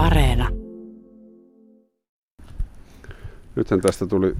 Areena. 0.00 0.48
Nythän 3.56 3.80
tästä 3.80 4.06
tuli 4.06 4.36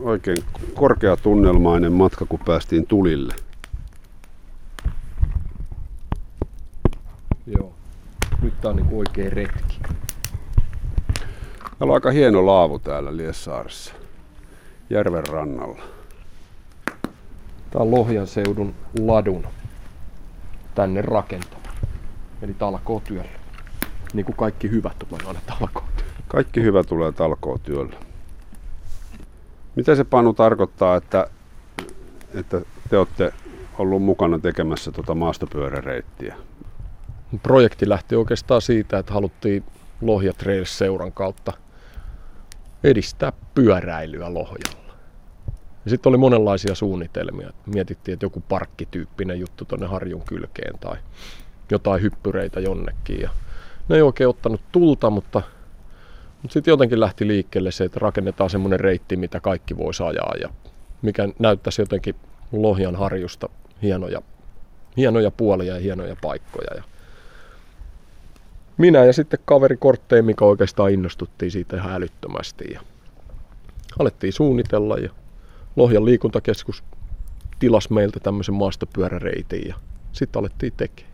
oikein 0.00 0.36
korkeatunnelmainen 0.74 1.92
matka, 1.92 2.26
kun 2.26 2.38
päästiin 2.46 2.86
tulille. 2.86 3.34
Joo. 7.46 7.72
Nyt 8.42 8.60
tää 8.60 8.70
on 8.70 8.76
niinku 8.76 8.98
oikea 8.98 9.30
retki. 9.30 9.80
Täällä 11.78 11.90
on 11.90 11.94
aika 11.94 12.10
hieno 12.10 12.46
laavu 12.46 12.78
täällä 12.78 13.16
Liessaaressa, 13.16 13.94
järven 14.90 15.26
rannalla. 15.26 15.82
Tää 17.70 17.82
on 17.82 17.90
Lohjan 17.90 18.26
seudun 18.26 18.74
ladun 19.06 19.46
tänne 20.74 21.02
rakentama. 21.02 21.62
Eli 22.42 22.54
talkootyöllä. 22.54 23.41
Niin 24.12 24.26
kuin 24.26 24.36
kaikki 24.36 24.70
hyvät 24.70 24.98
tulee 24.98 25.20
aina 25.26 25.40
talkootyöllä. 25.46 26.12
Kaikki 26.28 26.62
hyvä 26.62 26.84
tulee 26.84 27.12
talkootyöllä. 27.12 27.96
Mitä 29.76 29.94
se 29.94 30.04
Panu 30.04 30.32
tarkoittaa, 30.32 30.96
että, 30.96 31.26
että 32.34 32.60
te 32.90 32.98
olette 32.98 33.32
ollut 33.78 34.02
mukana 34.02 34.38
tekemässä 34.38 34.92
tuota 34.92 35.14
maastopyöräreittiä? 35.14 36.36
Projekti 37.42 37.88
lähti 37.88 38.16
oikeastaan 38.16 38.62
siitä, 38.62 38.98
että 38.98 39.12
haluttiin 39.14 39.64
Lohja 40.00 40.32
Trails-seuran 40.32 41.12
kautta 41.12 41.52
edistää 42.84 43.32
pyöräilyä 43.54 44.34
Lohjalla. 44.34 44.94
Ja 45.84 45.90
sitten 45.90 46.10
oli 46.10 46.16
monenlaisia 46.16 46.74
suunnitelmia. 46.74 47.50
Mietittiin, 47.66 48.12
että 48.12 48.26
joku 48.26 48.42
parkkityyppinen 48.48 49.40
juttu 49.40 49.64
tuonne 49.64 49.86
Harjun 49.86 50.22
kylkeen 50.22 50.78
tai 50.78 50.96
jotain 51.70 52.02
hyppyreitä 52.02 52.60
jonnekin. 52.60 53.20
Ja 53.20 53.30
ne 53.92 53.98
ei 53.98 54.02
oikein 54.02 54.28
ottanut 54.28 54.60
tulta, 54.72 55.10
mutta, 55.10 55.42
mutta 56.42 56.52
sitten 56.52 56.72
jotenkin 56.72 57.00
lähti 57.00 57.26
liikkeelle 57.26 57.70
se, 57.70 57.84
että 57.84 58.00
rakennetaan 58.00 58.50
semmoinen 58.50 58.80
reitti, 58.80 59.16
mitä 59.16 59.40
kaikki 59.40 59.76
voi 59.76 59.92
ajaa 60.08 60.34
ja 60.40 60.48
mikä 61.02 61.28
näyttäisi 61.38 61.82
jotenkin 61.82 62.14
Lohjan 62.52 62.96
harjusta 62.96 63.48
hienoja, 63.82 64.22
hienoja 64.96 65.30
puolia 65.30 65.74
ja 65.74 65.80
hienoja 65.80 66.16
paikkoja. 66.22 66.70
Ja 66.76 66.82
minä 68.76 69.04
ja 69.04 69.12
sitten 69.12 69.40
kaveri 69.44 69.76
Kortteen, 69.76 70.24
mikä 70.24 70.44
oikeastaan 70.44 70.90
innostuttiin 70.90 71.50
siitä 71.50 71.76
ihan 71.76 71.92
älyttömästi. 71.92 72.64
Ja 72.72 72.80
alettiin 73.98 74.32
suunnitella 74.32 74.96
ja 74.96 75.10
Lohjan 75.76 76.04
liikuntakeskus 76.04 76.84
tilasi 77.58 77.92
meiltä 77.92 78.20
tämmöisen 78.20 78.54
maastopyöräreitin 78.54 79.68
ja 79.68 79.74
sitten 80.12 80.40
alettiin 80.40 80.72
tekemään. 80.76 81.11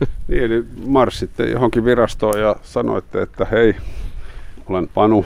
Niin, 0.28 0.42
eli 0.42 0.64
marssitte 0.86 1.50
johonkin 1.50 1.84
virastoon 1.84 2.40
ja 2.40 2.56
sanoitte, 2.62 3.22
että 3.22 3.44
hei, 3.44 3.76
olen 4.66 4.88
Panu, 4.94 5.24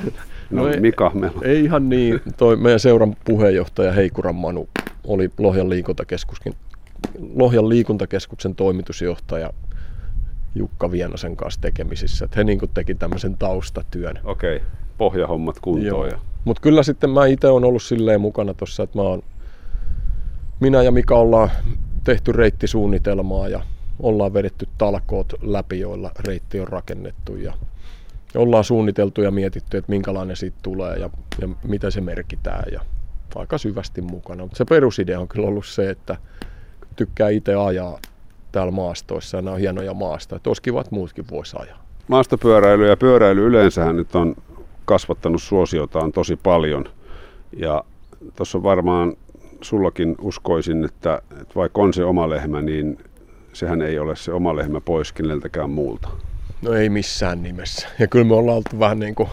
no, 0.50 0.62
no 0.62 0.68
ei, 0.68 0.80
Mika. 0.80 1.10
Meillä. 1.14 1.40
Ei 1.42 1.64
ihan 1.64 1.88
niin. 1.88 2.20
Toi 2.36 2.56
meidän 2.56 2.80
seuran 2.80 3.16
puheenjohtaja 3.24 3.92
Heikuran 3.92 4.34
Manu 4.34 4.68
oli 5.06 5.30
Lohjan 5.38 5.70
liikuntakeskuskin 5.70 6.54
Lohjan 7.34 7.68
liikuntakeskuksen 7.68 8.54
toimitusjohtaja 8.54 9.50
Jukka 10.54 10.90
Vienosen 10.90 11.36
kanssa 11.36 11.60
tekemisissä. 11.60 12.24
Että 12.24 12.36
he 12.36 12.44
niin 12.44 12.60
teki 12.74 12.94
tämmöisen 12.94 13.36
taustatyön. 13.38 14.18
Okei, 14.24 14.56
okay. 14.56 14.68
pohjahommat 14.98 15.60
kuntoon. 15.60 16.08
Ja... 16.08 16.18
Mutta 16.44 16.62
kyllä 16.62 16.82
sitten 16.82 17.10
mä 17.10 17.26
itse 17.26 17.48
olen 17.48 17.64
ollut 17.64 17.82
silleen 17.82 18.20
mukana 18.20 18.54
tuossa, 18.54 18.82
että 18.82 18.98
mä 18.98 19.02
oon, 19.02 19.22
minä 20.60 20.82
ja 20.82 20.92
Mika 20.92 21.14
ollaan 21.14 21.50
tehty 22.04 22.32
reittisuunnitelmaa 22.32 23.48
ja 23.48 23.60
ollaan 24.00 24.34
vedetty 24.34 24.68
talkoot 24.78 25.32
läpi, 25.42 25.80
joilla 25.80 26.10
reitti 26.18 26.60
on 26.60 26.68
rakennettu 26.68 27.36
ja 27.36 27.54
ollaan 28.34 28.64
suunniteltu 28.64 29.22
ja 29.22 29.30
mietitty, 29.30 29.76
että 29.76 29.92
minkälainen 29.92 30.36
siitä 30.36 30.56
tulee 30.62 30.96
ja, 30.96 31.10
ja 31.40 31.48
mitä 31.64 31.90
se 31.90 32.00
merkitään 32.00 32.64
ja 32.72 32.80
aika 33.34 33.58
syvästi 33.58 34.02
mukana. 34.02 34.42
Mutta 34.42 34.56
se 34.56 34.64
perusidea 34.64 35.20
on 35.20 35.28
kyllä 35.28 35.48
ollut 35.48 35.66
se, 35.66 35.90
että 35.90 36.16
tykkää 36.96 37.28
itse 37.28 37.54
ajaa 37.54 37.98
täällä 38.52 38.70
maastoissa 38.70 39.36
ja 39.36 39.42
nämä 39.42 39.54
on 39.54 39.60
hienoja 39.60 39.94
maasta, 39.94 40.36
että 40.36 40.50
olisi 40.50 40.62
kiva, 40.62 40.80
että 40.80 40.94
muutkin 40.94 41.24
voisi 41.30 41.56
ajaa. 41.60 41.82
Maastopyöräily 42.08 42.88
ja 42.88 42.96
pyöräily 42.96 43.46
yleensähän 43.46 43.96
nyt 43.96 44.14
on 44.14 44.36
kasvattanut 44.84 45.42
suosiotaan 45.42 46.12
tosi 46.12 46.36
paljon 46.36 46.84
ja 47.56 47.84
tuossa 48.36 48.62
varmaan 48.62 49.16
sullakin 49.60 50.14
uskoisin, 50.20 50.84
että, 50.84 51.22
että 51.40 51.54
vaikka 51.54 51.82
on 51.82 51.94
se 51.94 52.04
oma 52.04 52.30
lehmä, 52.30 52.62
niin 52.62 52.98
sehän 53.52 53.82
ei 53.82 53.98
ole 53.98 54.16
se 54.16 54.32
oma 54.32 54.56
lehmä 54.56 54.80
pois 54.80 55.12
keneltäkään 55.12 55.70
muulta. 55.70 56.08
No 56.62 56.72
ei 56.72 56.88
missään 56.88 57.42
nimessä. 57.42 57.88
Ja 57.98 58.06
kyllä 58.06 58.24
me 58.24 58.34
ollaan 58.34 58.56
oltu 58.56 58.78
vähän 58.78 58.98
niin 58.98 59.14
kuin 59.14 59.28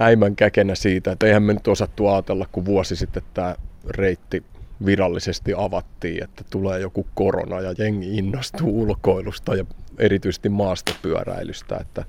äimän 0.00 0.36
käkenä 0.36 0.74
siitä, 0.74 1.12
että 1.12 1.26
eihän 1.26 1.42
me 1.42 1.54
nyt 1.54 1.68
osattu 1.68 2.08
ajatella, 2.08 2.46
kun 2.52 2.64
vuosi 2.64 2.96
sitten 2.96 3.22
tämä 3.34 3.54
reitti 3.90 4.42
virallisesti 4.86 5.52
avattiin, 5.56 6.24
että 6.24 6.44
tulee 6.50 6.80
joku 6.80 7.06
korona 7.14 7.60
ja 7.60 7.74
jengi 7.78 8.18
innostuu 8.18 8.82
ulkoilusta 8.82 9.54
ja 9.54 9.64
erityisesti 9.98 10.48
maastopyöräilystä, 10.48 11.76
että 11.80 12.04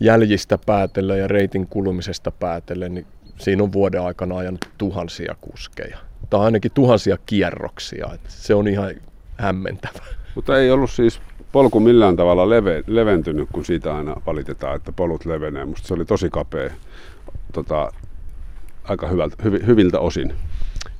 jäljistä 0.00 0.58
päätellen 0.66 1.18
ja 1.18 1.28
reitin 1.28 1.66
kulumisesta 1.66 2.30
päätellen, 2.30 2.94
niin 2.94 3.06
siinä 3.38 3.62
on 3.62 3.72
vuoden 3.72 4.02
aikana 4.02 4.36
ajanut 4.36 4.68
tuhansia 4.78 5.36
kuskeja. 5.40 5.98
Tai 6.30 6.40
ainakin 6.40 6.70
tuhansia 6.74 7.18
kierroksia. 7.26 8.10
Että 8.14 8.30
se 8.30 8.54
on 8.54 8.68
ihan 8.68 8.90
hämmentävä. 9.38 10.04
Mutta 10.34 10.58
ei 10.58 10.70
ollut 10.70 10.90
siis 10.90 11.20
polku 11.52 11.80
millään 11.80 12.16
tavalla 12.16 12.50
leve, 12.50 12.84
leventynyt, 12.86 13.48
kun 13.52 13.64
siitä 13.64 13.96
aina 13.96 14.16
valitetaan, 14.26 14.76
että 14.76 14.92
polut 14.92 15.24
levenee. 15.24 15.64
Musta 15.64 15.88
se 15.88 15.94
oli 15.94 16.04
tosi 16.04 16.30
kapea, 16.30 16.70
tota, 17.52 17.92
aika 18.84 19.08
hyvältä, 19.08 19.36
hyv, 19.44 19.66
hyviltä 19.66 20.00
osin. 20.00 20.34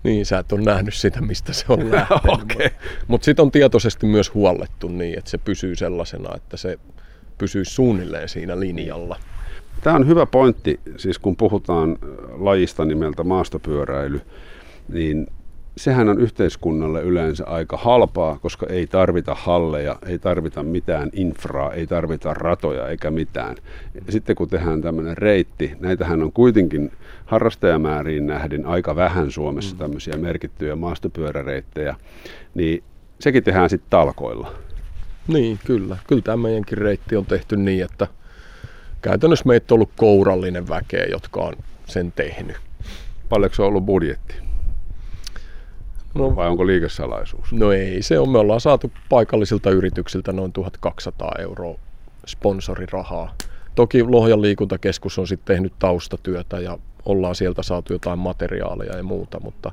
Niin, 0.03 0.27
sä 0.27 0.38
et 0.38 0.53
ole 0.53 0.60
nähnyt 0.60 0.94
sitä, 0.94 1.21
mistä 1.21 1.53
se 1.53 1.65
on 1.69 1.91
lähtenyt. 1.93 2.43
okay. 2.43 2.69
Mutta 3.06 3.25
sitten 3.25 3.43
on 3.43 3.50
tietoisesti 3.50 4.06
myös 4.06 4.34
huollettu 4.34 4.88
niin, 4.88 5.19
että 5.19 5.31
se 5.31 5.38
pysyy 5.38 5.77
sellaisena, 5.77 6.37
että 6.37 6.56
se 6.56 6.78
pysyy 7.38 7.65
suunnilleen 7.65 8.28
siinä 8.28 8.60
linjalla. 8.60 9.16
Tämä 9.82 9.97
on 9.97 10.06
hyvä 10.06 10.27
pointti, 10.27 10.81
siis 10.97 11.19
kun 11.19 11.37
puhutaan 11.37 11.98
lajista 12.38 12.84
nimeltä 12.84 13.25
maastopyöräily, 13.25 14.21
niin 14.88 15.27
sehän 15.78 16.09
on 16.09 16.21
yhteiskunnalle 16.21 17.03
yleensä 17.03 17.44
aika 17.47 17.77
halpaa, 17.77 18.39
koska 18.39 18.66
ei 18.66 18.87
tarvita 18.87 19.34
halleja, 19.34 19.97
ei 20.06 20.19
tarvita 20.19 20.62
mitään 20.62 21.11
infraa, 21.12 21.72
ei 21.72 21.87
tarvita 21.87 22.34
ratoja 22.34 22.89
eikä 22.89 23.11
mitään. 23.11 23.56
Sitten 24.09 24.37
kun 24.37 24.49
tehdään 24.49 24.83
tämmöinen 24.83 25.19
reitti, 25.19 25.72
näitähän 25.81 26.22
on 26.22 26.33
kuitenkin 26.33 26.93
harrastajamääriin 27.27 28.27
nähden 28.27 28.66
aika 28.66 28.97
vähän 28.97 29.31
Suomessa 29.31 29.75
mm. 29.75 29.78
tämmöisiä 29.78 30.16
merkittyjä 30.16 30.77
maastopyöräreittejä, 30.77 31.97
niin 32.55 32.83
sekin 33.21 33.45
tehdään 33.45 33.71
sitten 33.71 33.91
talkoilla. 33.91 34.53
Niin, 35.28 35.59
kyllä. 35.66 35.97
Kyllä 36.06 36.22
tämä 36.22 36.37
meidänkin 36.37 36.78
reitti 36.78 37.16
on 37.16 37.27
tehty 37.27 37.56
niin, 37.56 37.84
että 37.84 38.06
käytännössä 39.03 39.45
meitä 39.47 39.75
on 39.75 39.77
ollut 39.77 39.91
kourallinen 39.97 40.69
väkeä, 40.69 41.05
jotka 41.10 41.41
on 41.41 41.55
sen 41.87 42.12
tehnyt. 42.12 42.56
Paljonko 43.28 43.55
se 43.55 43.62
on 43.62 43.69
ollut 43.69 43.87
budjetti? 43.87 44.47
No, 46.14 46.36
Vai 46.36 46.48
onko 46.48 46.66
liikesalaisuus? 46.66 47.52
No 47.52 47.72
ei 47.72 48.02
se 48.02 48.19
on. 48.19 48.28
Me 48.28 48.38
ollaan 48.38 48.60
saatu 48.60 48.92
paikallisilta 49.08 49.70
yrityksiltä 49.70 50.32
noin 50.32 50.52
1200 50.52 51.32
euroa 51.38 51.78
sponsorirahaa. 52.26 53.34
Toki 53.74 54.02
Lohjan 54.02 54.42
liikuntakeskus 54.42 55.18
on 55.18 55.26
sitten 55.26 55.54
tehnyt 55.54 55.72
taustatyötä 55.78 56.60
ja 56.60 56.78
ollaan 57.04 57.34
sieltä 57.34 57.62
saatu 57.62 57.92
jotain 57.92 58.18
materiaalia 58.18 58.97
ja 58.97 59.02
muuta, 59.02 59.41
mutta, 59.41 59.72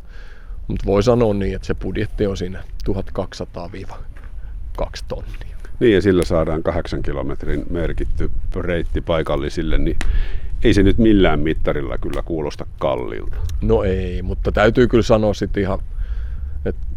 mutta 0.68 0.86
voi 0.86 1.04
sanoa 1.04 1.34
niin, 1.34 1.56
että 1.56 1.68
se 1.68 1.74
budjetti 1.74 2.28
on 2.28 2.38
siinä 2.38 2.64
1200-2 2.90 4.88
tonnia. 5.08 5.56
Niin 5.80 5.94
ja 5.94 6.02
sillä 6.02 6.24
saadaan 6.24 6.64
kahdeksan 6.64 7.02
kilometrin 7.02 7.66
merkitty 7.70 8.32
reitti 8.56 9.02
paikallisille, 9.02 9.78
niin 9.78 9.98
ei 10.64 10.74
se 10.74 10.84
nyt 10.84 10.98
millään 10.98 11.40
mittarilla 11.40 11.98
kyllä 11.98 12.22
kuulosta 12.22 12.66
kalliilta. 12.80 13.38
No 13.62 13.84
ei, 13.84 14.22
mutta 14.22 14.52
täytyy 14.52 14.88
kyllä 14.88 15.04
sanoa 15.04 15.34
sitten 15.34 15.64
ihan 15.64 15.80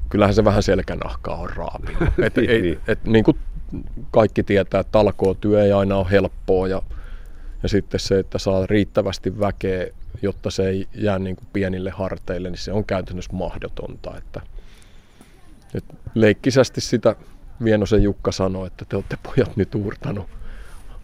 kyllähän 0.08 0.34
se 0.34 0.44
vähän 0.44 0.62
selkänahkaa 0.62 1.36
on 1.36 1.50
raapinut. 1.50 2.02
Et, 2.26 2.36
niin, 2.36 2.50
ei, 2.50 2.62
niin. 2.62 2.78
Et, 2.88 3.04
niin 3.04 3.24
kuin 3.24 3.38
kaikki 4.10 4.42
tietää, 4.42 4.80
että 4.80 4.92
talkootyö 4.92 5.64
ei 5.64 5.72
aina 5.72 5.96
ole 5.96 6.10
helppoa 6.10 6.68
ja, 6.68 6.82
ja 7.62 7.68
sitten 7.68 8.00
se, 8.00 8.18
että 8.18 8.38
saa 8.38 8.66
riittävästi 8.66 9.40
väkeä, 9.40 9.86
jotta 10.22 10.50
se 10.50 10.68
ei 10.68 10.86
jää 10.94 11.18
niin 11.18 11.36
kuin 11.36 11.48
pienille 11.52 11.90
harteille, 11.90 12.50
niin 12.50 12.58
se 12.58 12.72
on 12.72 12.84
käytännössä 12.84 13.32
mahdotonta. 13.32 14.16
Että, 14.16 14.40
et 15.74 15.84
leikkisästi 16.14 16.80
sitä 16.80 17.16
Vienosen 17.64 18.02
Jukka 18.02 18.32
sanoi, 18.32 18.66
että 18.66 18.84
te 18.84 18.96
olette 18.96 19.18
pojat 19.22 19.56
nyt 19.56 19.74
uurtanut 19.74 20.26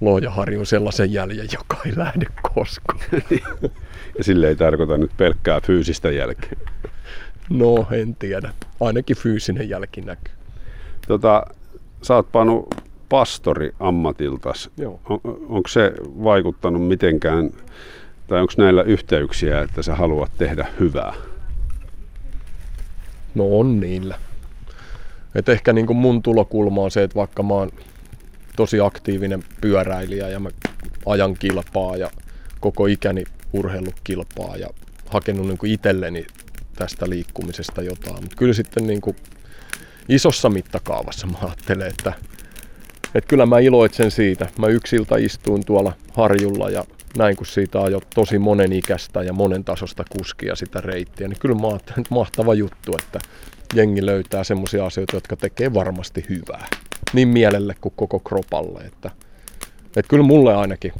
Loojaharjun 0.00 0.66
sellaisen 0.66 1.12
jäljen, 1.12 1.48
joka 1.52 1.76
ei 1.86 1.92
lähde 1.96 2.26
koskaan. 2.54 3.00
ja 4.18 4.24
sille 4.24 4.48
ei 4.48 4.56
tarkoita 4.56 4.96
nyt 4.96 5.10
pelkkää 5.16 5.60
fyysistä 5.60 6.10
jälkeä. 6.10 6.58
No, 7.50 7.86
en 7.90 8.16
tiedä. 8.16 8.52
Ainakin 8.80 9.16
fyysinen 9.16 9.68
jälki 9.68 10.00
näkyy. 10.00 10.34
Tota, 11.08 11.46
sä 12.02 12.14
oot 12.14 12.32
Panu 12.32 12.68
pastori 13.08 13.72
ammatiltas. 13.80 14.70
Joo. 14.76 15.00
On, 15.08 15.20
onko 15.48 15.68
se 15.68 15.92
vaikuttanut 16.04 16.88
mitenkään, 16.88 17.50
tai 18.26 18.40
onko 18.40 18.52
näillä 18.58 18.82
yhteyksiä, 18.82 19.60
että 19.60 19.82
sä 19.82 19.94
haluat 19.94 20.30
tehdä 20.38 20.66
hyvää? 20.80 21.14
No 23.34 23.58
on 23.58 23.80
niillä. 23.80 24.18
Et 25.34 25.48
ehkä 25.48 25.72
niin 25.72 25.86
kuin 25.86 25.96
mun 25.96 26.22
tulokulma 26.22 26.82
on 26.82 26.90
se, 26.90 27.02
että 27.02 27.14
vaikka 27.14 27.42
mä 27.42 27.54
oon 27.54 27.70
tosi 28.56 28.80
aktiivinen 28.80 29.44
pyöräilijä 29.60 30.28
ja 30.28 30.40
mä 30.40 30.48
ajan 31.06 31.34
kilpaa 31.38 31.96
ja 31.96 32.10
koko 32.60 32.86
ikäni 32.86 33.24
urheillut 33.52 33.94
kilpaa 34.04 34.56
ja 34.56 34.68
hakenut 35.10 35.46
niin 35.46 35.58
kuin 35.58 35.72
itselleni 35.72 36.26
tästä 36.74 37.08
liikkumisesta 37.08 37.82
jotain. 37.82 38.20
Mutta 38.20 38.36
kyllä 38.36 38.54
sitten 38.54 38.86
niin 38.86 39.00
kuin 39.00 39.16
isossa 40.08 40.48
mittakaavassa 40.48 41.26
mä 41.26 41.38
ajattelen, 41.42 41.88
että, 41.88 42.12
että 43.14 43.28
kyllä 43.28 43.46
mä 43.46 43.58
iloitsen 43.58 44.10
siitä. 44.10 44.48
Mä 44.58 44.66
yksiltä 44.66 45.16
istuin 45.16 45.64
tuolla 45.64 45.92
harjulla 46.12 46.70
ja 46.70 46.84
näin 47.18 47.36
kun 47.36 47.46
siitä 47.46 47.82
ajo 47.82 48.00
tosi 48.14 48.38
monen 48.38 48.72
ikäistä 48.72 49.22
ja 49.22 49.32
monen 49.32 49.64
tasosta 49.64 50.04
kuskia 50.18 50.56
sitä 50.56 50.80
reittiä, 50.80 51.28
niin 51.28 51.38
kyllä 51.40 51.54
mä 51.54 51.68
ajattelen, 51.68 52.00
että 52.00 52.14
mahtava 52.14 52.54
juttu, 52.54 52.96
että 52.98 53.18
jengi 53.74 54.06
löytää 54.06 54.44
semmoisia 54.44 54.86
asioita, 54.86 55.16
jotka 55.16 55.36
tekee 55.36 55.74
varmasti 55.74 56.26
hyvää. 56.28 56.66
Niin 57.12 57.28
mielelle 57.28 57.74
kuin 57.80 57.92
koko 57.96 58.18
kropalle. 58.18 58.80
Että, 58.80 59.10
että 59.86 60.08
kyllä 60.08 60.24
mulle 60.24 60.54
ainakin, 60.54 60.92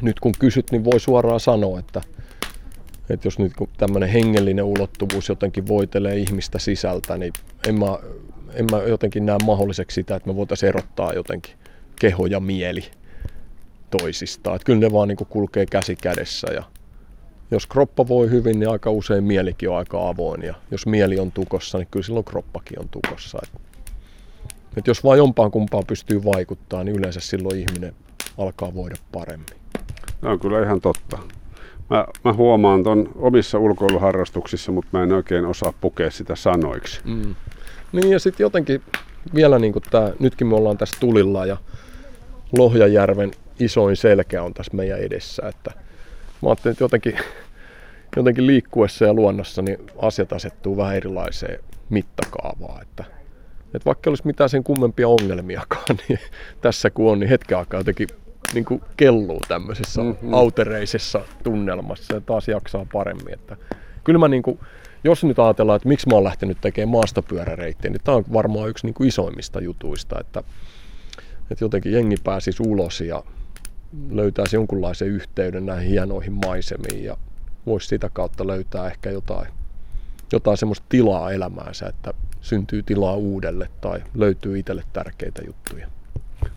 nyt 0.00 0.20
kun 0.20 0.32
kysyt, 0.38 0.70
niin 0.70 0.84
voi 0.84 1.00
suoraan 1.00 1.40
sanoa, 1.40 1.78
että, 1.78 2.00
että 3.10 3.26
jos 3.26 3.38
nyt 3.38 3.52
tämmöinen 3.76 4.08
hengellinen 4.08 4.64
ulottuvuus 4.64 5.28
jotenkin 5.28 5.68
voitelee 5.68 6.16
ihmistä 6.16 6.58
sisältä, 6.58 7.16
niin 7.16 7.32
en 7.68 7.78
mä, 7.78 7.98
en 8.54 8.66
mä 8.70 8.82
jotenkin 8.82 9.26
näe 9.26 9.38
mahdolliseksi 9.44 9.94
sitä, 9.94 10.16
että 10.16 10.28
me 10.28 10.36
voitaisiin 10.36 10.68
erottaa 10.68 11.12
jotenkin 11.12 11.54
keho 12.00 12.26
ja 12.26 12.40
mieli 12.40 12.84
toisistaan. 14.00 14.56
Että 14.56 14.66
kyllä 14.66 14.80
ne 14.80 14.92
vaan 14.92 15.08
niin 15.08 15.18
kulkee 15.28 15.66
käsi 15.66 15.96
kädessä 15.96 16.52
ja 16.52 16.62
jos 17.50 17.66
kroppa 17.66 18.08
voi 18.08 18.30
hyvin, 18.30 18.60
niin 18.60 18.70
aika 18.70 18.90
usein 18.90 19.24
mielikin 19.24 19.70
on 19.70 19.76
aika 19.76 20.08
avoin 20.08 20.42
ja 20.42 20.54
jos 20.70 20.86
mieli 20.86 21.18
on 21.18 21.32
tukossa, 21.32 21.78
niin 21.78 21.88
kyllä 21.90 22.06
silloin 22.06 22.24
kroppakin 22.24 22.80
on 22.80 22.88
tukossa. 22.88 23.38
Et, 23.42 23.60
et 24.76 24.86
jos 24.86 25.04
vain 25.04 25.18
jompaan 25.18 25.50
kumpaan 25.50 25.84
pystyy 25.86 26.24
vaikuttaa, 26.24 26.84
niin 26.84 26.96
yleensä 26.96 27.20
silloin 27.20 27.58
ihminen 27.58 27.94
alkaa 28.38 28.74
voida 28.74 28.96
paremmin. 29.12 29.56
Tämä 30.20 30.32
on 30.32 30.40
kyllä 30.40 30.62
ihan 30.62 30.80
totta. 30.80 31.18
Mä, 31.90 32.06
mä 32.24 32.32
huomaan 32.32 32.82
ton 32.82 33.08
omissa 33.16 33.58
ulkoiluharrastuksissa, 33.58 34.72
mutta 34.72 34.98
mä 34.98 35.02
en 35.02 35.12
oikein 35.12 35.46
osaa 35.46 35.72
pukea 35.80 36.10
sitä 36.10 36.36
sanoiksi. 36.36 37.00
Mm. 37.04 37.34
Niin 37.92 38.10
ja 38.10 38.18
sitten 38.18 38.44
jotenkin 38.44 38.82
vielä 39.34 39.58
niin 39.58 39.74
tää, 39.90 40.12
nytkin 40.18 40.46
me 40.46 40.56
ollaan 40.56 40.78
tässä 40.78 40.96
tulilla 41.00 41.46
ja 41.46 41.56
Lohjajärven 42.58 43.30
isoin 43.60 43.96
selkä 43.96 44.42
on 44.42 44.54
tässä 44.54 44.76
meidän 44.76 44.98
edessä. 44.98 45.48
Että 45.48 45.70
mä 46.42 46.48
ajattelin, 46.48 46.72
että 46.72 46.84
jotenkin, 46.84 47.14
jotenkin 48.16 48.46
liikkuessa 48.46 49.04
ja 49.04 49.14
luonnossa 49.14 49.62
niin 49.62 49.78
asiat 49.98 50.32
asettuu 50.32 50.76
vähän 50.76 50.96
erilaiseen 50.96 51.60
mittakaavaan. 51.90 52.82
Että, 52.82 53.04
että 53.74 53.86
vaikka 53.86 54.10
olisi 54.10 54.26
mitään 54.26 54.50
sen 54.50 54.64
kummempia 54.64 55.08
ongelmiakaan, 55.08 55.96
niin 56.08 56.18
tässä 56.60 56.90
kun 56.90 57.12
on, 57.12 57.20
niin 57.20 57.30
hetken 57.30 57.58
aikaa 57.58 57.80
jotenkin 57.80 58.08
niin 58.54 58.64
kuin 58.64 58.82
kelluu 58.96 59.40
tämmöisessä 59.48 60.02
mm-hmm. 60.02 60.34
autereisessa 60.34 61.20
tunnelmassa 61.42 62.14
ja 62.14 62.20
taas 62.20 62.48
jaksaa 62.48 62.86
paremmin. 62.92 63.34
Että 63.34 63.56
kyllä 64.04 64.18
mä 64.18 64.28
niin 64.28 64.42
kuin, 64.42 64.58
jos 65.04 65.24
nyt 65.24 65.38
ajatellaan, 65.38 65.76
että 65.76 65.88
miksi 65.88 66.08
mä 66.08 66.14
oon 66.14 66.24
lähtenyt 66.24 66.58
tekemään 66.60 66.88
maastopyöräreittiä, 66.88 67.90
niin 67.90 68.00
tämä 68.04 68.16
on 68.16 68.24
varmaan 68.32 68.68
yksi 68.68 68.86
niin 68.86 68.94
kuin 68.94 69.08
isoimmista 69.08 69.60
jutuista, 69.60 70.20
että, 70.20 70.42
että 71.50 71.64
jotenkin 71.64 71.92
jengi 71.92 72.16
pääsisi 72.24 72.62
ulos 72.66 73.00
ja 73.00 73.22
löytäisi 74.10 74.56
jonkunlaisen 74.56 75.08
yhteyden 75.08 75.66
näihin 75.66 75.90
hienoihin 75.90 76.32
maisemiin 76.32 77.04
ja 77.04 77.16
voisi 77.66 77.86
sitä 77.86 78.10
kautta 78.12 78.46
löytää 78.46 78.86
ehkä 78.86 79.10
jotain, 79.10 79.48
jotain 80.32 80.56
semmoista 80.56 80.86
tilaa 80.88 81.32
elämäänsä, 81.32 81.86
että 81.86 82.14
syntyy 82.40 82.82
tilaa 82.82 83.14
uudelle 83.14 83.68
tai 83.80 84.02
löytyy 84.14 84.58
itselle 84.58 84.84
tärkeitä 84.92 85.42
juttuja. 85.46 85.86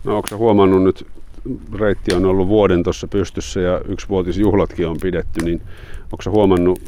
No 0.04 0.16
onko 0.16 0.36
huomannut 0.36 0.82
nyt, 0.82 1.06
reitti 1.78 2.14
on 2.14 2.24
ollut 2.24 2.48
vuoden 2.48 2.82
tuossa 2.82 3.08
pystyssä 3.08 3.60
ja 3.60 3.80
yksivuotisjuhlatkin 3.88 4.88
on 4.88 4.96
pidetty, 5.02 5.44
niin 5.44 5.62
onko 6.04 6.30
huomannut 6.30 6.80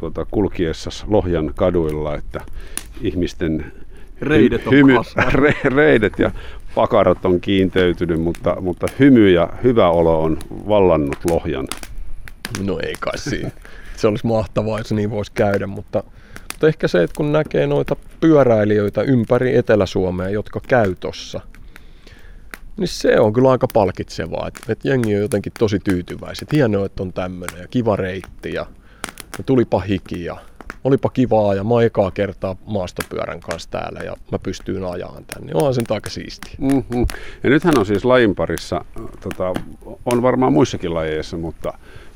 tuota, 0.00 0.26
kulkiessa 0.30 0.90
Lohjan 1.06 1.52
kaduilla, 1.56 2.16
että 2.16 2.40
ihmisten 3.00 3.72
reidet, 4.20 4.66
on 4.66 4.72
hymy, 4.72 4.92
re, 5.32 5.54
reidet 5.64 6.18
ja 6.18 6.30
pakarat 6.74 7.24
on 7.24 7.40
kiinteytynyt, 7.40 8.20
mutta, 8.20 8.56
mutta 8.60 8.86
hymy 8.98 9.30
ja 9.30 9.48
hyvä 9.64 9.90
olo 9.90 10.22
on 10.22 10.38
vallannut 10.50 11.18
Lohjan. 11.30 11.68
No 12.66 12.78
ei 12.82 12.94
kai 13.00 13.18
siinä. 13.18 13.50
Se 13.96 14.06
olisi 14.06 14.26
mahtavaa, 14.26 14.78
jos 14.78 14.92
niin 14.92 15.10
voisi 15.10 15.32
käydä, 15.34 15.66
mutta, 15.66 16.04
mutta 16.52 16.68
ehkä 16.68 16.88
se, 16.88 17.02
että 17.02 17.16
kun 17.16 17.32
näkee 17.32 17.66
noita 17.66 17.96
pyöräilijöitä 18.20 19.02
ympäri 19.02 19.56
Etelä-Suomea, 19.56 20.28
jotka 20.28 20.60
käy 20.68 20.94
tossa, 21.00 21.40
niin 22.76 22.88
se 22.88 23.20
on 23.20 23.32
kyllä 23.32 23.50
aika 23.50 23.66
palkitsevaa, 23.74 24.48
että, 24.48 24.72
että 24.72 24.88
jengi 24.88 25.16
on 25.16 25.22
jotenkin 25.22 25.52
tosi 25.58 25.78
tyytyväiset. 25.78 26.52
Hienoa, 26.52 26.86
että 26.86 27.02
on 27.02 27.12
tämmöinen 27.12 27.60
ja 27.60 27.68
kiva 27.68 27.96
reitti 27.96 28.52
ja, 28.52 28.66
ja 29.38 29.44
tulipa 29.44 29.80
hiki 29.80 30.24
ja 30.24 30.36
olipa 30.84 31.08
kivaa 31.08 31.54
ja 31.54 31.64
mä 31.64 31.82
ekaa 31.82 32.10
kertaa 32.10 32.56
maastopyörän 32.66 33.40
kanssa 33.40 33.70
täällä 33.70 34.00
ja 34.00 34.16
mä 34.32 34.38
pystyin 34.38 34.84
ajamaan 34.84 35.24
tänne. 35.24 35.46
Niin 35.46 35.56
onhan 35.56 35.74
se 35.74 35.80
nyt 35.80 35.90
aika 35.90 36.10
siistiä. 36.10 36.54
Mm-hmm. 36.58 37.06
Ja 37.42 37.50
nythän 37.50 37.78
on 37.78 37.86
siis 37.86 38.04
lajin 38.04 38.34
parissa, 38.34 38.84
tota, 39.20 39.60
on 40.06 40.22
varmaan 40.22 40.52
muissakin 40.52 40.94
lajeissa, 40.94 41.36
mutta 41.36 41.72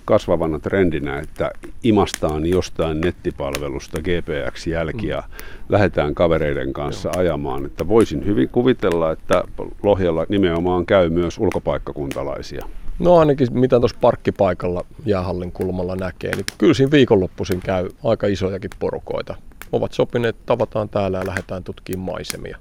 kasvavana 0.06 0.58
trendinä, 0.58 1.19
että 1.19 1.50
imastaan 1.82 2.47
jostain 2.47 3.00
nettipalvelusta 3.00 3.99
GPX-jälkiä 4.00 5.17
mm. 5.17 5.32
lähdetään 5.69 6.14
kavereiden 6.14 6.73
kanssa 6.73 7.08
Joo. 7.08 7.20
ajamaan. 7.20 7.67
Että 7.67 7.88
voisin 7.88 8.26
hyvin 8.26 8.49
kuvitella, 8.49 9.12
että 9.12 9.43
Lohjalla 9.82 10.26
nimenomaan 10.29 10.87
käy 10.87 11.11
myös 11.11 11.38
ulkopaikkakuntalaisia. 11.38 12.67
No 12.99 13.17
ainakin 13.17 13.49
mitä 13.50 13.79
tuossa 13.81 13.97
parkkipaikalla 14.00 14.85
jäähallin 15.06 15.53
kulmalla 15.53 15.97
näkee, 15.97 16.37
niin 16.37 16.47
kyllä 16.59 16.75
siinä 16.75 16.91
viikonloppuisin 16.91 17.61
käy 17.61 17.88
aika 18.05 18.26
isojakin 18.26 18.70
porukoita. 18.79 19.35
Ovat 19.73 19.93
sopineet, 19.93 20.37
että 20.37 20.47
tavataan 20.47 20.88
täällä 20.88 21.19
ja 21.19 21.26
lähdetään 21.26 21.64
tutkimaan 21.64 22.06
maisemia. 22.06 22.59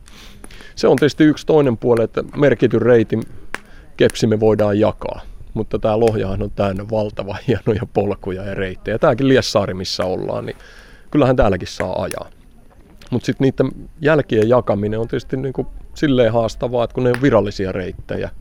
Se 0.76 0.88
on 0.88 0.98
tietysti 0.98 1.24
yksi 1.24 1.46
toinen 1.46 1.78
puoli, 1.78 2.04
että 2.04 2.24
merkityn 2.36 2.82
reitin 2.82 3.24
kepsi 3.98 4.28
me 4.28 4.40
voidaan 4.40 4.80
jakaa. 4.80 5.22
Mutta 5.56 5.80
tämä 5.80 6.00
Lohjahan 6.00 6.44
on 6.44 6.52
täynnä 6.52 6.86
valtava 6.92 7.38
hienoja 7.48 7.88
polkuja 7.94 8.44
ja 8.44 8.54
reittejä. 8.54 9.00
Tämäkin 9.00 9.28
Liessaari, 9.28 9.74
missä 9.74 10.04
ollaan, 10.04 10.46
niin 10.46 10.58
kyllähän 11.12 11.36
täälläkin 11.36 11.68
saa 11.68 12.02
ajaa. 12.02 12.30
Mutta 13.12 13.26
sitten 13.26 13.46
niiden 13.46 13.90
jälkien 14.02 14.50
jakaminen 14.50 15.00
on 15.00 15.08
tietysti 15.08 15.38
niinku 15.38 15.68
silleen 15.94 16.34
haastavaa, 16.34 16.84
että 16.84 16.94
kun 16.94 17.04
ne 17.04 17.10
on 17.10 17.22
virallisia 17.22 17.72
reittejä– 17.72 18.30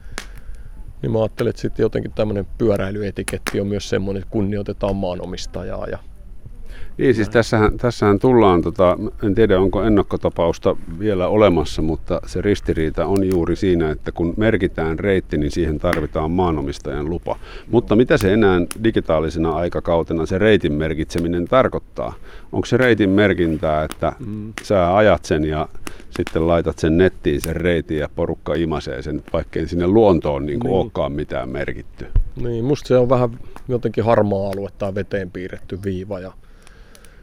niin 1.05 1.13
mä 1.13 1.19
ajattelin, 1.19 1.51
että 1.51 1.63
sitten 1.63 1.85
jotenkin 1.85 2.13
tämmöinen 2.13 2.47
pyöräilyetiketti 2.59 3.61
on 3.61 3.67
myös 3.67 3.89
semmoinen, 3.89 4.23
että 4.23 4.33
kunnioitetaan 4.33 4.97
maanomistajaa 4.97 5.87
ja 5.87 5.99
niin, 6.99 7.15
siis 7.15 7.29
tässähän, 7.29 7.79
tässähän 7.79 8.19
tullaan, 8.19 8.63
tota, 8.63 8.97
en 9.23 9.35
tiedä 9.35 9.61
onko 9.61 9.83
ennakkotapausta 9.83 10.77
vielä 10.99 11.29
olemassa, 11.29 11.83
mutta 11.83 12.21
se 12.27 12.41
ristiriita 12.41 13.07
on 13.07 13.31
juuri 13.31 13.57
siinä, 13.57 13.91
että 13.91 14.13
kun 14.13 14.35
merkitään 14.37 14.99
reitti, 14.99 15.39
niin 15.39 15.51
siihen 15.51 15.79
tarvitaan 15.79 16.31
maanomistajan 16.31 17.11
lupa. 17.11 17.39
Mutta 17.71 17.97
mitä 17.97 18.17
se 18.17 18.33
enää 18.33 18.61
digitaalisena 18.85 19.53
aikakautena 19.53 20.27
se 20.27 20.39
reitin 20.39 20.73
merkitseminen 20.73 21.45
tarkoittaa? 21.45 22.15
Onko 22.53 22.67
se 22.67 22.77
reitin 22.77 23.11
merkintää, 23.11 23.85
että 23.85 24.13
mm. 24.27 24.53
sä 24.63 24.97
ajat 24.97 25.25
sen 25.25 25.45
ja 25.45 25.69
sitten 26.11 26.47
laitat 26.47 26.79
sen 26.79 26.99
nettiin 26.99 27.41
sen 27.41 27.57
reitin 27.57 27.99
ja 27.99 28.09
porukka 28.17 28.55
imasee 28.55 29.03
sen, 29.03 29.23
vaikkei 29.33 29.69
sinne 29.69 29.87
luontoon 29.87 30.47
niin 30.47 30.61
kuin 30.61 30.71
niin. 30.71 30.81
olekaan 30.81 31.13
mitään 31.13 31.49
merkitty. 31.49 32.07
Niin, 32.43 32.65
musta 32.65 32.89
se 32.89 32.97
on 32.97 33.09
vähän 33.09 33.31
jotenkin 33.69 34.05
harmaa 34.05 34.51
alue 34.51 34.71
tai 34.79 34.95
veteen 34.95 35.31
piirretty 35.31 35.79
viiva 35.85 36.21
ja 36.21 36.33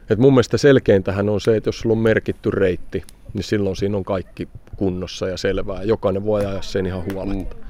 et 0.10 0.20
mun 0.20 0.34
mielestä 0.34 0.58
selkeintähän 0.58 1.30
on 1.30 1.42
se, 1.42 1.56
että 1.56 1.68
jos 1.68 1.80
sulla 1.80 1.94
on 1.94 2.02
merkitty 2.02 2.52
reitti, 2.52 3.04
niin 3.34 3.44
silloin 3.44 3.76
siinä 3.76 3.98
on 3.98 4.04
kaikki 4.04 4.48
kunnossa 4.78 5.28
ja 5.28 5.38
selvää. 5.38 5.84
Jokainen 5.84 6.26
voi 6.26 6.46
ajaa 6.46 6.62
sen 6.62 6.86
ihan 6.86 7.04
huoletta. 7.14 7.56
Mm. 7.56 7.62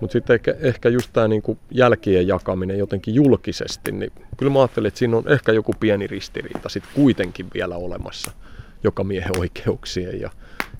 Mutta 0.00 0.12
sitten 0.12 0.34
ehkä, 0.34 0.54
ehkä 0.60 0.88
just 0.88 1.10
tämä 1.12 1.28
niinku 1.28 1.58
jälkien 1.70 2.26
jakaminen 2.26 2.78
jotenkin 2.78 3.14
julkisesti, 3.14 3.92
niin 3.92 4.12
kyllä 4.36 4.52
mä 4.52 4.58
ajattelin, 4.58 4.88
että 4.88 4.98
siinä 4.98 5.16
on 5.16 5.32
ehkä 5.32 5.52
joku 5.52 5.72
pieni 5.80 6.06
ristiriita 6.06 6.68
sitten 6.68 6.92
kuitenkin 6.94 7.46
vielä 7.54 7.76
olemassa 7.76 8.32
joka 8.84 9.04
miehen 9.04 9.38
oikeuksien 9.38 10.20
ja, 10.20 10.30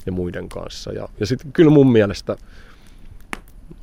ja 0.07 0.13
muiden 0.13 0.49
kanssa. 0.49 0.93
Ja, 0.93 1.09
ja 1.21 1.27
sitten 1.27 1.53
kyllä 1.53 1.71
mun 1.71 1.93
mielestä 1.93 2.37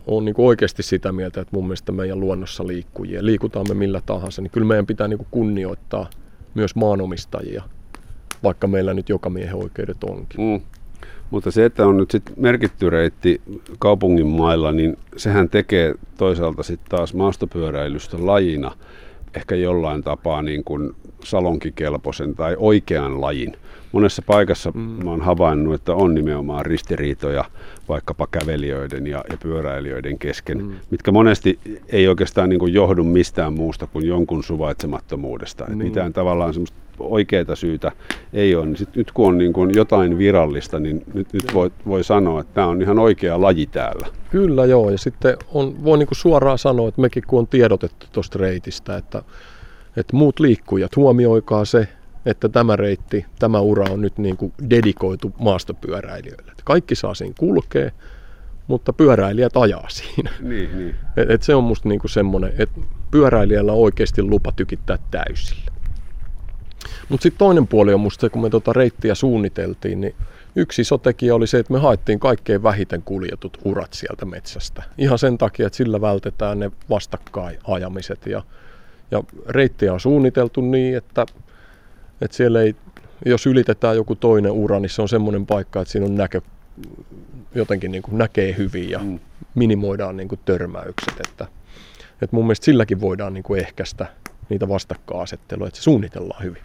on 0.07 0.25
niinku 0.25 0.47
oikeasti 0.47 0.83
sitä 0.83 1.11
mieltä, 1.11 1.41
että 1.41 1.55
mun 1.55 1.65
mielestä 1.65 1.91
meidän 1.91 2.19
luonnossa 2.19 2.67
liikkujia, 2.67 3.25
liikutaan 3.25 3.65
me 3.69 3.73
millä 3.73 4.01
tahansa, 4.05 4.41
niin 4.41 4.51
kyllä 4.51 4.67
meidän 4.67 4.85
pitää 4.85 5.07
niinku 5.07 5.27
kunnioittaa 5.31 6.09
myös 6.59 6.75
maanomistajia, 6.75 7.63
vaikka 8.43 8.67
meillä 8.67 8.93
nyt 8.93 9.09
joka 9.09 9.29
miehen 9.29 9.55
oikeudet 9.55 10.03
onkin. 10.03 10.41
Mm. 10.41 10.61
Mutta 11.29 11.51
se, 11.51 11.65
että 11.65 11.87
on 11.87 11.97
nyt 11.97 12.11
sit 12.11 12.23
merkitty 12.37 12.89
reitti 12.89 13.41
kaupungin 13.79 14.27
mailla, 14.27 14.71
niin 14.71 14.97
sehän 15.17 15.49
tekee 15.49 15.95
toisaalta 16.17 16.63
sitten 16.63 16.89
taas 16.89 17.13
maastopyöräilystä 17.13 18.17
lajina 18.19 18.71
ehkä 19.35 19.55
jollain 19.55 20.03
tapaa 20.03 20.41
niin 20.41 20.63
kuin 20.63 20.91
salonkikelpoisen 21.23 22.35
tai 22.35 22.55
oikean 22.59 23.21
lajin. 23.21 23.53
Monessa 23.91 24.21
paikassa 24.21 24.71
mm. 24.71 24.81
mä 24.81 25.09
oon 25.09 25.21
havainnut, 25.21 25.73
että 25.73 25.93
on 25.93 26.13
nimenomaan 26.13 26.65
ristiriitoja 26.65 27.45
vaikkapa 27.89 28.27
kävelijöiden 28.31 29.07
ja, 29.07 29.23
ja 29.31 29.37
pyöräilijöiden 29.43 30.19
kesken, 30.19 30.57
mm. 30.57 30.71
mitkä 30.91 31.11
monesti 31.11 31.59
ei 31.89 32.07
oikeastaan 32.07 32.49
niin 32.49 32.59
kuin 32.59 32.73
johdu 32.73 33.03
mistään 33.03 33.53
muusta 33.53 33.87
kuin 33.87 34.07
jonkun 34.07 34.43
suvaitsemattomuudesta. 34.43 35.65
Mm. 35.65 35.77
mitään 35.77 36.13
tavallaan 36.13 36.53
semmoista 36.53 36.77
oikeaa 36.99 37.55
syytä 37.55 37.91
ei 38.33 38.55
ole. 38.55 38.65
Niin 38.65 38.77
sit 38.77 38.95
nyt 38.95 39.11
kun 39.11 39.27
on 39.27 39.37
niin 39.37 39.53
kuin 39.53 39.71
jotain 39.75 40.17
virallista, 40.17 40.79
niin 40.79 41.03
nyt, 41.13 41.33
nyt 41.33 41.53
voi, 41.53 41.71
voi 41.87 42.03
sanoa, 42.03 42.41
että 42.41 42.53
tämä 42.53 42.67
on 42.67 42.81
ihan 42.81 42.99
oikea 42.99 43.41
laji 43.41 43.65
täällä. 43.65 44.07
Kyllä 44.31 44.65
joo, 44.65 44.89
ja 44.89 44.97
sitten 44.97 45.37
on, 45.53 45.83
voi 45.83 45.97
niin 45.97 46.07
kuin 46.07 46.17
suoraan 46.17 46.57
sanoa, 46.57 46.89
että 46.89 47.01
mekin 47.01 47.23
kun 47.27 47.39
on 47.39 47.47
tiedotettu 47.47 48.05
tuosta 48.11 48.39
reitistä, 48.39 48.97
että, 48.97 49.23
että 49.97 50.15
muut 50.15 50.39
liikkujat, 50.39 50.95
huomioikaa 50.95 51.65
se, 51.65 51.87
että 52.25 52.49
tämä 52.49 52.75
reitti, 52.75 53.25
tämä 53.39 53.59
ura 53.59 53.85
on 53.91 54.01
nyt 54.01 54.17
niin 54.17 54.37
kuin 54.37 54.53
dedikoitu 54.69 55.33
maastopyöräilijöille. 55.39 56.51
Että 56.51 56.63
kaikki 56.65 56.95
saa 56.95 57.13
siinä 57.13 57.35
kulkea, 57.37 57.91
mutta 58.67 58.93
pyöräilijät 58.93 59.57
ajaa 59.57 59.89
siinä. 59.89 60.31
Niin, 60.39 60.77
niin. 60.77 60.95
Et, 61.17 61.29
et 61.31 61.43
se 61.43 61.55
on 61.55 61.63
musta 61.63 61.89
niinku 61.89 62.07
semmoinen, 62.07 62.53
että 62.57 62.81
pyöräilijällä 63.11 63.71
on 63.71 63.79
oikeasti 63.79 64.23
lupa 64.23 64.51
tykittää 64.51 64.97
täysillä. 65.11 65.71
Mutta 67.09 67.23
sitten 67.23 67.39
toinen 67.39 67.67
puoli 67.67 67.93
on 67.93 67.99
musta 67.99 68.21
se, 68.21 68.29
kun 68.29 68.41
me 68.41 68.49
tota 68.49 68.73
reittiä 68.73 69.15
suunniteltiin, 69.15 70.01
niin 70.01 70.15
yksi 70.55 70.81
iso 70.81 70.97
tekijä 70.97 71.35
oli 71.35 71.47
se, 71.47 71.59
että 71.59 71.73
me 71.73 71.79
haettiin 71.79 72.19
kaikkein 72.19 72.63
vähiten 72.63 73.01
kuljetut 73.01 73.57
urat 73.63 73.93
sieltä 73.93 74.25
metsästä. 74.25 74.83
Ihan 74.97 75.19
sen 75.19 75.37
takia, 75.37 75.67
että 75.67 75.77
sillä 75.77 76.01
vältetään 76.01 76.59
ne 76.59 76.71
vastakkain 76.89 77.59
ajamiset. 77.67 78.25
Ja, 78.25 78.43
ja 79.11 79.23
reittiä 79.49 79.93
on 79.93 79.99
suunniteltu 79.99 80.61
niin, 80.61 80.97
että, 80.97 81.25
että 82.21 82.37
siellä 82.37 82.61
ei, 82.61 82.75
jos 83.25 83.45
ylitetään 83.45 83.95
joku 83.95 84.15
toinen 84.15 84.51
ura, 84.51 84.79
niin 84.79 84.89
se 84.89 85.01
on 85.01 85.09
semmoinen 85.09 85.45
paikka, 85.45 85.81
että 85.81 85.91
siinä 85.91 86.05
on 86.05 86.15
näkö, 86.15 86.41
jotenkin 87.55 87.91
niin 87.91 88.01
kuin 88.01 88.17
näkee 88.17 88.57
hyvin 88.57 88.89
ja 88.89 88.99
mm. 88.99 89.19
minimoidaan 89.55 90.17
niin 90.17 90.27
kuin 90.27 90.39
törmäykset. 90.45 91.13
Että, 91.27 91.47
että 92.21 92.35
mun 92.35 92.45
mielestä 92.45 92.65
silläkin 92.65 93.01
voidaan 93.01 93.33
niin 93.33 93.43
kuin 93.43 93.59
ehkäistä 93.59 94.05
niitä 94.49 94.69
vastakkainasetteluja, 94.69 95.67
että 95.67 95.77
se 95.77 95.83
suunnitellaan 95.83 96.43
hyvin. 96.43 96.61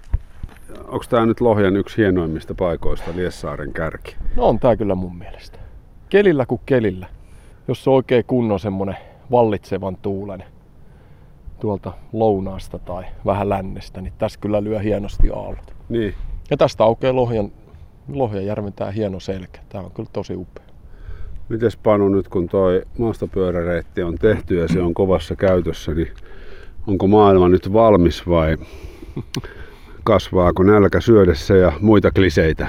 Onko 0.78 1.04
tämä 1.08 1.26
nyt 1.26 1.40
Lohjan 1.40 1.76
yksi 1.76 1.96
hienoimmista 1.96 2.54
paikoista, 2.54 3.10
Liessaaren 3.14 3.72
kärki? 3.72 4.16
No 4.36 4.48
on 4.48 4.58
tämä 4.58 4.76
kyllä 4.76 4.94
mun 4.94 5.16
mielestä. 5.16 5.58
Kelillä 6.08 6.46
kuin 6.46 6.60
kelillä. 6.66 7.06
Jos 7.68 7.84
se 7.84 7.90
on 7.90 7.96
oikein 7.96 8.24
kunnon 8.26 8.60
semmonen 8.60 8.96
vallitsevan 9.30 9.96
tuulen 9.96 10.44
tuolta 11.60 11.92
lounaasta 12.12 12.78
tai 12.78 13.04
vähän 13.26 13.48
lännestä, 13.48 14.00
niin 14.00 14.12
tässä 14.18 14.40
kyllä 14.40 14.64
lyö 14.64 14.78
hienosti 14.78 15.30
aallot. 15.30 15.74
Niin. 15.88 16.14
Ja 16.50 16.56
tästä 16.56 16.84
aukeaa 16.84 17.16
Lohjan, 17.16 17.52
Lohjanjärven 18.08 18.72
tämä 18.72 18.90
hieno 18.90 19.20
selkä. 19.20 19.60
Tämä 19.68 19.84
on 19.84 19.90
kyllä 19.90 20.08
tosi 20.12 20.34
upea. 20.34 20.64
Mites 21.48 21.76
Panu 21.76 22.08
nyt 22.08 22.28
kun 22.28 22.48
toi 22.48 22.82
maastopyöräreitti 22.98 24.02
on 24.02 24.14
tehty 24.14 24.58
ja 24.58 24.68
se 24.68 24.82
on 24.82 24.94
kovassa 24.94 25.36
käytössä, 25.36 25.94
niin 25.94 26.12
onko 26.86 27.06
maailma 27.06 27.48
nyt 27.48 27.72
valmis 27.72 28.28
vai 28.28 28.56
kasvaako 30.04 30.62
nälkä 30.62 31.00
syödessä 31.00 31.54
ja 31.54 31.72
muita 31.80 32.10
kliseitä? 32.10 32.66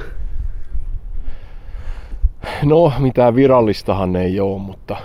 No, 2.64 2.94
mitään 3.00 3.36
virallistahan 3.36 4.16
ei 4.16 4.40
ole, 4.40 4.62
mutta 4.62 4.98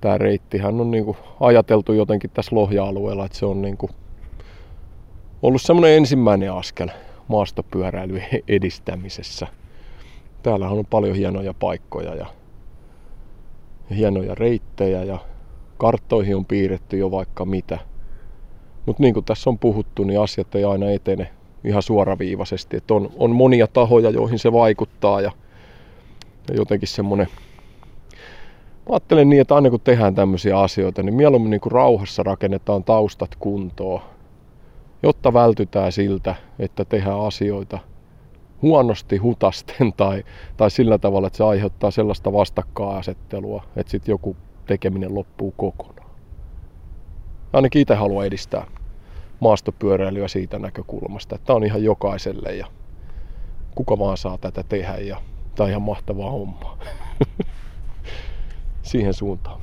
tämä 0.00 0.18
reittihän 0.18 0.80
on 0.80 0.90
niinku 0.90 1.16
ajateltu 1.40 1.92
jotenkin 1.92 2.30
tässä 2.30 2.56
Lohja-alueella, 2.56 3.24
että 3.24 3.38
se 3.38 3.46
on 3.46 3.62
niinku 3.62 3.90
ollut 5.42 5.62
semmoinen 5.62 5.96
ensimmäinen 5.96 6.52
askel 6.52 6.88
maastopyöräilyn 7.28 8.24
edistämisessä. 8.48 9.46
Täällähän 10.42 10.78
on 10.78 10.86
paljon 10.86 11.16
hienoja 11.16 11.54
paikkoja 11.54 12.14
ja, 12.14 12.26
ja 13.90 13.96
hienoja 13.96 14.34
reittejä 14.34 15.04
ja 15.04 15.18
karttoihin 15.78 16.36
on 16.36 16.46
piirretty 16.46 16.98
jo 16.98 17.10
vaikka 17.10 17.44
mitä– 17.44 17.78
mutta 18.86 19.02
niin 19.02 19.14
kuin 19.14 19.24
tässä 19.24 19.50
on 19.50 19.58
puhuttu, 19.58 20.04
niin 20.04 20.20
asiat 20.20 20.54
ei 20.54 20.64
aina 20.64 20.90
etene 20.90 21.30
ihan 21.64 21.82
suoraviivaisesti. 21.82 22.76
Et 22.76 22.90
on, 22.90 23.10
on 23.16 23.30
monia 23.30 23.66
tahoja, 23.66 24.10
joihin 24.10 24.38
se 24.38 24.52
vaikuttaa 24.52 25.20
ja, 25.20 25.32
ja 26.48 26.54
jotenkin 26.56 26.88
semmoinen... 26.88 27.28
Mä 28.88 28.92
ajattelen 28.94 29.28
niin, 29.28 29.40
että 29.40 29.54
aina 29.54 29.70
kun 29.70 29.80
tehdään 29.80 30.14
tämmöisiä 30.14 30.60
asioita, 30.60 31.02
niin 31.02 31.14
mieluummin 31.14 31.50
niin 31.50 31.60
kuin 31.60 31.72
rauhassa 31.72 32.22
rakennetaan 32.22 32.84
taustat 32.84 33.36
kuntoon, 33.38 34.00
jotta 35.02 35.32
vältytään 35.32 35.92
siltä, 35.92 36.34
että 36.58 36.84
tehdään 36.84 37.20
asioita 37.20 37.78
huonosti 38.62 39.16
hutasten 39.16 39.92
tai, 39.96 40.24
tai 40.56 40.70
sillä 40.70 40.98
tavalla, 40.98 41.26
että 41.26 41.36
se 41.36 41.44
aiheuttaa 41.44 41.90
sellaista 41.90 42.32
vastakkainasettelua, 42.32 43.62
että 43.76 43.90
sitten 43.90 44.12
joku 44.12 44.36
tekeminen 44.66 45.14
loppuu 45.14 45.54
kokonaan 45.56 46.00
ainakin 47.52 47.82
itse 47.82 47.94
haluan 47.94 48.26
edistää 48.26 48.66
maastopyöräilyä 49.40 50.28
siitä 50.28 50.58
näkökulmasta, 50.58 51.34
että 51.34 51.46
tämä 51.46 51.56
on 51.56 51.64
ihan 51.64 51.84
jokaiselle 51.84 52.54
ja 52.56 52.66
kuka 53.74 53.98
vaan 53.98 54.16
saa 54.16 54.38
tätä 54.38 54.62
tehdä 54.68 54.96
ja 54.96 55.22
tämä 55.54 55.64
on 55.64 55.70
ihan 55.70 55.82
mahtavaa 55.82 56.30
hommaa. 56.30 56.78
siihen 58.90 59.14
suuntaan. 59.14 59.60